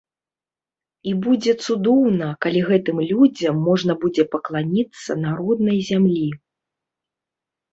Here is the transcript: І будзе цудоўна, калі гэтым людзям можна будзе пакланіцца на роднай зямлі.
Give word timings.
І 1.09 1.11
будзе 1.25 1.53
цудоўна, 1.65 2.29
калі 2.45 2.61
гэтым 2.69 2.97
людзям 3.11 3.55
можна 3.67 3.93
будзе 4.07 4.23
пакланіцца 4.37 5.11
на 5.27 5.37
роднай 5.43 5.79
зямлі. 5.91 6.27